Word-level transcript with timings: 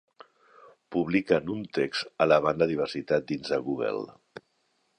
Publiquen 0.95 1.51
un 1.55 1.61
text 1.79 2.09
alabant 2.27 2.63
la 2.63 2.69
diversitat 2.73 3.29
dins 3.33 3.55
de 3.55 3.61
Google 3.69 4.05